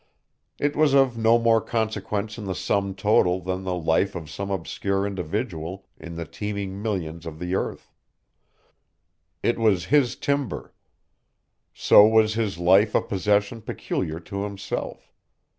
It 0.57 0.75
was 0.75 0.95
of 0.95 1.15
no 1.15 1.37
more 1.37 1.61
consequence 1.61 2.39
in 2.39 2.45
the 2.45 2.55
sum 2.55 2.95
total 2.95 3.39
than 3.39 3.65
the 3.65 3.75
life 3.75 4.15
of 4.15 4.31
some 4.31 4.49
obscure 4.49 5.05
individual 5.05 5.85
in 5.99 6.15
the 6.15 6.25
teeming 6.25 6.81
millions 6.81 7.27
of 7.27 7.37
the 7.37 7.53
earth. 7.53 7.91
It 9.43 9.59
was 9.59 9.85
his 9.93 10.15
timber. 10.15 10.73
So 11.71 12.07
was 12.07 12.33
his 12.33 12.57
life 12.57 12.95
a 12.95 13.01
possession 13.03 13.61
peculiar 13.61 14.19
to 14.21 14.41
himself. 14.41 15.13